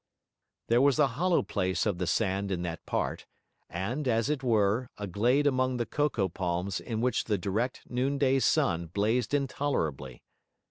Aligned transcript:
There 0.67 0.81
was 0.81 0.97
a 0.97 1.09
hollow 1.09 1.43
place 1.43 1.85
of 1.85 1.99
the 1.99 2.07
sand 2.07 2.51
in 2.51 2.63
that 2.63 2.83
part, 2.87 3.27
and, 3.69 4.07
as 4.07 4.31
it 4.31 4.41
were, 4.41 4.89
a 4.97 5.05
glade 5.05 5.45
among 5.45 5.77
the 5.77 5.85
cocoa 5.85 6.27
palms 6.27 6.79
in 6.79 7.01
which 7.01 7.25
the 7.25 7.37
direct 7.37 7.81
noonday 7.87 8.39
sun 8.39 8.87
blazed 8.87 9.31
intolerably. 9.31 10.23